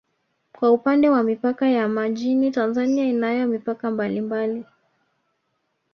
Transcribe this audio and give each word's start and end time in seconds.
Kwa 0.53 0.71
upande 0.71 1.09
wa 1.09 1.23
mipaka 1.23 1.69
ya 1.69 1.87
majini 1.87 2.51
Tanzania 2.51 3.05
inayo 3.05 3.47
mipaka 3.47 3.91
mbalimbali 3.91 4.65